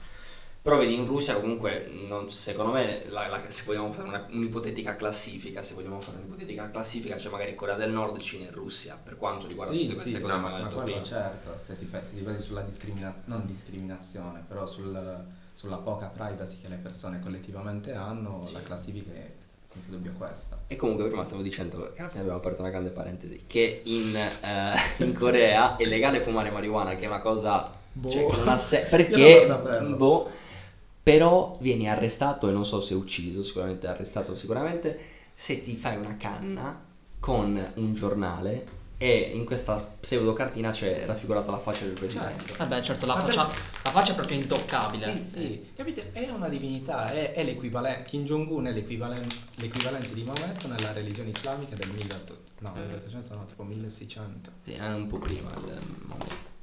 [0.64, 4.96] Però vedi, in Russia comunque, non- secondo me, la- la- se vogliamo fare una- un'ipotetica
[4.96, 9.18] classifica, se vogliamo fare un'ipotetica classifica, c'è magari Corea del Nord, Cina e Russia, per
[9.18, 11.03] quanto riguarda tutte queste cose no, ma, ma quello prima.
[11.03, 16.68] certo, se ti, ti basi sulla discrimina- non discriminazione, però sul- sulla poca privacy che
[16.68, 18.55] le persone collettivamente hanno, Sì.
[18.55, 19.31] la classifica è
[19.70, 20.59] senza dubbio questa.
[20.68, 25.12] E comunque prima stavo dicendo, fine abbiamo aperto una grande parentesi, che in, eh, in
[25.12, 27.70] Corea è legale fumare marijuana, che è una cosa
[28.09, 29.46] cioè, che non ha se- non perché
[29.96, 30.31] boh,
[31.05, 34.99] però vieni arrestato e non so se ucciso, sicuramente arrestato sicuramente,
[35.35, 36.83] se ti fai una canna
[37.21, 42.55] con un giornale e in questa pseudo cartina c'è raffigurata la faccia del presidente.
[42.57, 43.51] Vabbè, certo, la faccia,
[43.83, 45.21] la faccia è proprio intoccabile.
[45.21, 46.11] Sì, sì, capite?
[46.12, 51.31] È una divinità, è, è l'equivalente, Kim Jong-un è l'equivalen- l'equivalente di Maometto nella religione
[51.31, 54.51] islamica del 1800, no, 1800 no, tipo 1600.
[54.64, 56.54] Sì, è un po' prima il Maometto.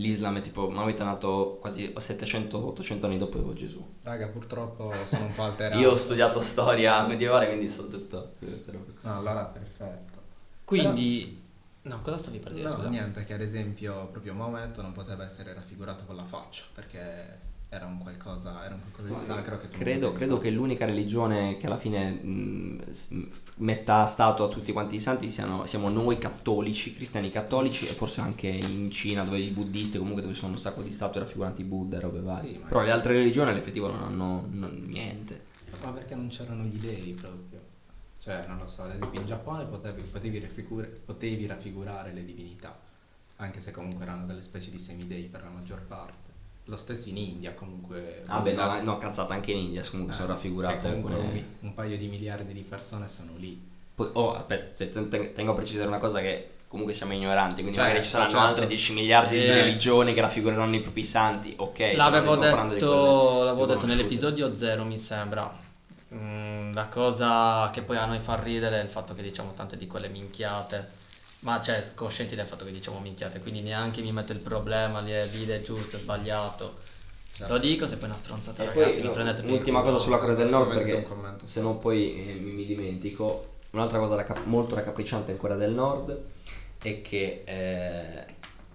[0.00, 3.86] L'Islam è tipo, Maometto è nato quasi 700-800 anni dopo Gesù.
[4.02, 5.78] Raga, purtroppo sono un po' alterato.
[5.78, 8.94] Io ho studiato storia medievale, quindi so tutto su queste robe.
[9.02, 10.18] No, allora perfetto.
[10.64, 11.38] Quindi...
[11.82, 12.68] No, cosa stavi per dire?
[12.68, 12.88] No, scusa?
[12.88, 17.38] niente, che ad esempio proprio Maometto non poteva essere raffigurato con la faccia, perché
[17.72, 21.66] era un qualcosa, era un qualcosa di sacro che Credo, credo che l'unica religione che
[21.66, 23.28] alla fine mh, s- m-
[23.58, 27.92] metta a stato a tutti quanti i santi siano, siamo noi cattolici, cristiani cattolici e
[27.92, 31.20] forse anche in Cina dove i buddisti comunque dove ci sono un sacco di statue
[31.20, 32.52] raffiguranti Buddha e robe varie.
[32.54, 35.46] Sì, Però le altre religioni all'effettivo non hanno non- niente.
[35.84, 37.60] Ma perché non c'erano gli dei proprio?
[38.18, 42.76] Cioè, non lo so, ad esempio in Giappone potevi, potevi, raffigura- potevi raffigurare le divinità,
[43.36, 46.29] anche se comunque erano delle specie di semidei per la maggior parte.
[46.64, 48.22] Lo stesso in India comunque.
[48.26, 51.30] Ah beh, no, no, cazzata, anche in India comunque eh, sono raffigurate comunque alcune...
[51.60, 53.60] un, un paio di miliardi di persone sono lì.
[53.94, 57.62] Poi, oh, aspetta, te- te- te- tengo a precisare una cosa che comunque siamo ignoranti,
[57.62, 58.46] quindi Certo, magari ci saranno certo.
[58.46, 59.54] altre 10 miliardi di Eh.
[59.54, 61.92] religioni che raffigureranno i propri santi, ok.
[61.96, 65.52] L'avevo di detto, l'avevo detto nell'episodio 0 mi sembra.
[66.14, 69.76] Mm, la cosa che poi a noi fa ridere è il fatto che diciamo tante
[69.76, 70.88] di quelle minchiate
[71.40, 75.12] Ma cioè, coscienti del fatto che diciamo minchiate, quindi neanche mi metto il problema di
[75.30, 76.78] dire è giusto, è sbagliato.
[77.48, 80.18] Lo dico, se poi è una stronzata E ragazzi, poi lo prendete l'ultima cosa sulla
[80.18, 81.06] Corea del Nord perché
[81.44, 85.72] se no poi eh, mi, mi dimentico un'altra cosa racca- molto raccapricciante in Corea del
[85.72, 86.18] Nord
[86.82, 88.24] è che eh,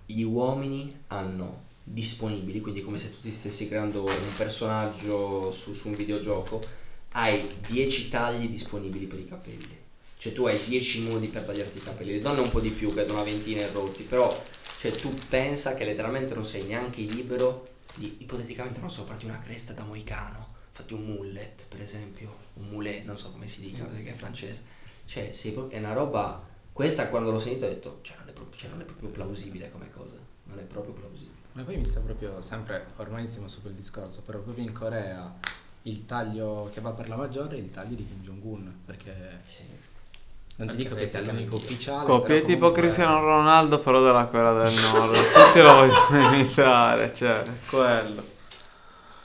[0.06, 5.90] gli uomini hanno disponibili quindi come se tu ti stessi creando un personaggio su, su
[5.90, 6.60] un videogioco
[7.12, 9.75] hai 10 tagli disponibili per i capelli
[10.26, 12.14] cioè tu hai 10 modi per tagliarti i capelli.
[12.14, 14.44] Le donne un po' di più credo una ventina e rotti però
[14.80, 19.40] cioè tu pensa che letteralmente non sei neanche libero di ipoteticamente non so farti una
[19.40, 22.36] cresta da moicano fatti un mullet per esempio.
[22.54, 24.64] Un mulet non so come si dica perché è francese.
[25.06, 28.58] Cioè proprio- è una roba questa quando l'ho sentita ho detto cioè non è proprio,
[28.58, 30.18] cioè, non è proprio plausibile come cosa.
[30.46, 31.38] Non è proprio plausibile.
[31.52, 35.38] Ma poi mi sta proprio sempre, ormai siamo su quel discorso, però proprio in Corea
[35.84, 39.94] il taglio che va per la maggiore è il taglio di Kim Jong-un, perché sì.
[40.58, 42.06] Non ti Perché dico che sia l'unico ufficiale.
[42.06, 45.14] Coppia però tipo comunque- Cristiano Ronaldo però della Corea del Nord.
[45.34, 48.24] Tutti lo vogliono imitare, cioè, è quello.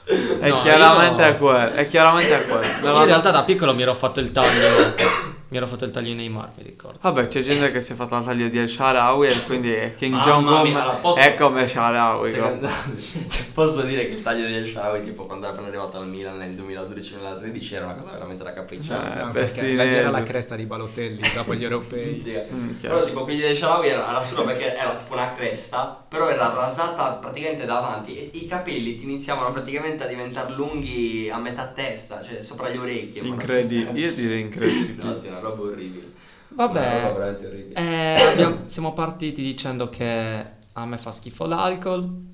[0.04, 2.88] È No, chiaramente io- è quello, è chiaramente quello.
[2.92, 5.29] Io in realtà da piccolo mi ero fatto il taglio.
[5.50, 6.98] Mi ero fatto il taglio Neymar, mi ricordo.
[7.02, 10.14] Vabbè, c'è gente che si è fatta la taglia di El Sharawi e quindi King
[10.14, 12.30] Mamma Jong-un allora posso- è come Sharawi.
[12.30, 12.68] Secondo-
[13.28, 16.06] cioè, posso dire che il taglio di El Shaarawy tipo quando era appena arrivato al
[16.08, 19.76] Milan nel 2012-2013 era una cosa veramente raccapricciante Eh, No, perché Bestinelli.
[19.76, 22.16] leggera la cresta di Balotelli dopo gli europei.
[22.20, 22.38] Sì.
[22.52, 26.28] Mm, Però tipo quelli del Sharawi era, era assurdo perché era tipo una cresta, però
[26.28, 31.66] era rasata praticamente davanti e i capelli ti iniziavano praticamente a diventare lunghi a metà
[31.68, 33.22] testa, cioè sopra le orecchie.
[33.22, 34.98] Incredibile, io direi incredibile.
[35.10, 36.12] No, sì, è una roba orribile.
[36.55, 37.74] Una roba Vabbè, veramente orribile.
[37.81, 42.29] eh, abbiamo- siamo partiti dicendo che a me fa schifo l'alcol.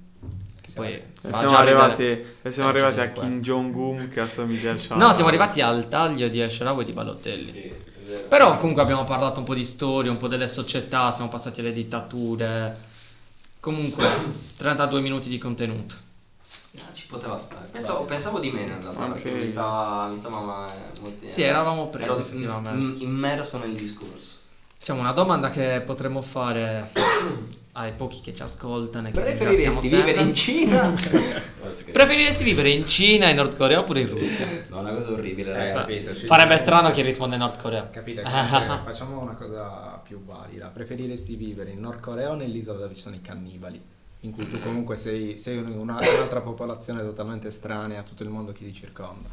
[0.75, 3.40] Poi E siamo arrivati, e siamo Fa arrivati a Kim.
[3.40, 5.01] Jong-un che assomiglia al Sharawi.
[5.07, 7.42] No, siamo arrivati al taglio di Esharawi e di Balotelli.
[7.42, 7.73] Sì.
[8.29, 11.73] Però comunque abbiamo parlato un po' di storia, un po' delle società, siamo passati alle
[11.73, 12.77] dittature.
[13.59, 14.05] Comunque,
[14.59, 15.95] 32 minuti di contenuto.
[16.78, 17.66] Ah, ci poteva stare.
[17.70, 21.26] Pensavo, pensavo di meno in realtà, perché mi stava, mi stava ma- molto...
[21.26, 22.80] Sì, eravamo presi ero effettivamente.
[22.96, 24.36] mm, immerso nel discorso.
[24.78, 26.90] Diciamo una domanda che potremmo fare
[27.72, 29.08] ai pochi che ci ascoltano.
[29.08, 30.34] e che Preferiresti vivere in.
[30.34, 30.94] Cina?
[31.92, 34.46] Preferiresti vivere in Cina, in Nord Corea oppure in Russia?
[34.68, 35.94] No, una cosa orribile, Eh, ragazzi.
[35.94, 37.88] capito, ci- Farebbe strano chi risponde Nord Corea.
[37.88, 38.22] Capite?
[38.24, 40.68] Cioè, facciamo una cosa più valida.
[40.68, 43.80] Preferiresti vivere in Nord Corea o nell'isola dove ci sono i cannibali?
[44.26, 48.50] In cui tu comunque sei, sei una- un'altra popolazione totalmente estranea a tutto il mondo
[48.50, 49.28] che ti circonda.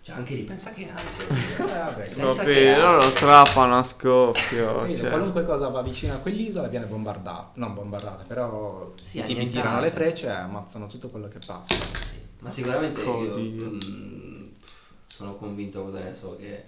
[0.00, 1.24] Cioè, anche lì, pensa che ansia.
[1.66, 4.94] Eh, Proprio, loro trappano a scoppio.
[4.94, 5.08] Cioè.
[5.08, 9.60] Qualunque cosa va vicino a quell'isola viene bombardata, non bombardata, però Sì, i tipi annientata.
[9.62, 11.74] tirano le frecce e ammazzano tutto quello che passa.
[11.74, 13.70] Sì, Ma sicuramente io Oddio.
[13.70, 14.44] mm,
[15.08, 16.64] sono convinto cosa ne so che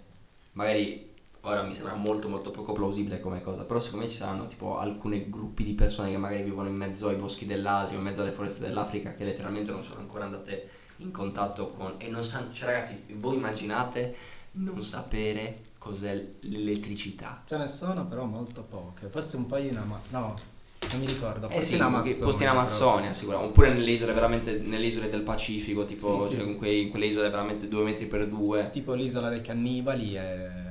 [0.52, 1.07] magari
[1.48, 4.78] ora mi sembra molto molto poco plausibile come cosa, però secondo me ci saranno tipo
[4.78, 8.22] alcuni gruppi di persone che magari vivono in mezzo ai boschi dell'Asia o in mezzo
[8.22, 12.52] alle foreste dell'Africa che letteralmente non sono ancora andate in contatto con e non sanno,
[12.52, 14.14] cioè ragazzi, voi immaginate
[14.52, 17.42] non sapere cos'è l'elettricità.
[17.46, 20.34] Ce ne sono però molto poche, forse un paio in Amazzonia, no,
[20.90, 22.24] non mi ricordo, Eh sì, in Amazzonia.
[22.24, 22.48] posti in.
[22.48, 26.36] Amazzonia sicuramente, oppure nelle isole veramente nelle isole del Pacifico, tipo Sì, sì.
[26.36, 28.70] cioè, in, quei- in quelle isole veramente due metri per due.
[28.72, 30.67] Tipo l'isola dei cannibali e...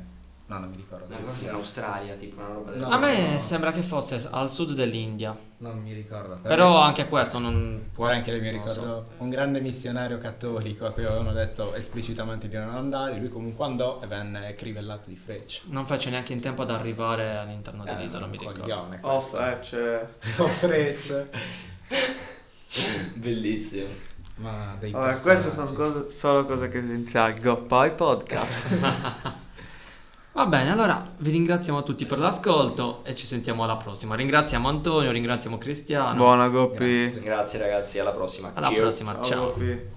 [0.48, 1.06] no, non mi ricordo.
[1.06, 1.50] No, dove forse sia.
[1.50, 2.90] in Australia, tipo una roba del No.
[2.90, 3.40] A me no.
[3.40, 5.36] sembra che fosse al sud dell'India.
[5.60, 6.38] Non mi ricordo.
[6.42, 8.80] Però anche questo non può Poi anche lì mi non lo so.
[8.82, 13.66] ricordo un grande missionario cattolico a cui avevano detto esplicitamente di non andare, lui comunque
[13.66, 15.62] andò e venne crivellato di frecce.
[15.66, 18.66] Non fece neanche in tempo ad arrivare all'interno Eh, dell'isola, mi ricordo.
[19.40, 20.08] eh, c'è...
[20.36, 21.30] Con frecce.
[23.16, 23.88] Bellissimo.
[24.36, 29.36] Ma dei Vabbè, queste sono cose- solo cose che senti al Go Poi Podcast.
[30.38, 34.13] Va bene, allora vi ringraziamo tutti per l'ascolto e ci sentiamo alla prossima.
[34.13, 36.13] Ringraziamo Antonio, ringraziamo Cristiano.
[36.13, 37.06] Buona Goppi.
[37.06, 37.21] Grazie.
[37.21, 38.52] Grazie ragazzi, alla prossima.
[38.54, 38.82] Alla Cheers.
[38.82, 39.45] prossima, ciao.
[39.45, 39.97] Goppi.